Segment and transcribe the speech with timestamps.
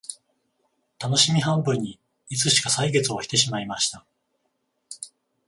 [0.97, 1.99] たのしみ半分に
[2.31, 4.03] いつしか歳月を経てしまいました